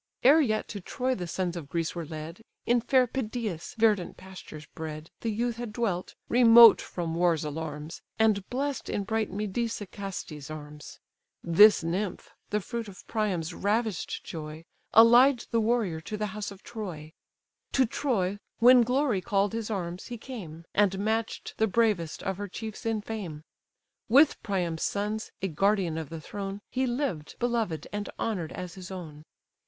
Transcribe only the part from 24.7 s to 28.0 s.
sons, a guardian of the throne, He lived, beloved